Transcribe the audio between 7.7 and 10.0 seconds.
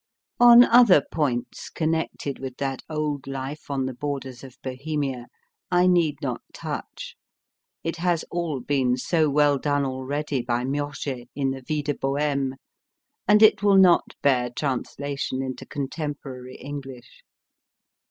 it has all been so well done